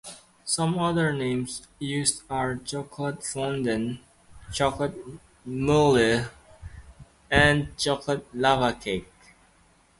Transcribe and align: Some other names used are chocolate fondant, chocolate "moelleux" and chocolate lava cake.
Some 0.45 0.79
other 0.79 1.13
names 1.13 1.67
used 1.77 2.23
are 2.27 2.55
chocolate 2.55 3.23
fondant, 3.23 3.99
chocolate 4.51 4.95
"moelleux" 5.47 6.27
and 7.29 7.77
chocolate 7.77 8.25
lava 8.33 8.73
cake. 8.73 9.13